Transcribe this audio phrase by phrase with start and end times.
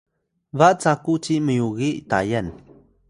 [0.57, 2.47] ba caku ci myugiy Tayal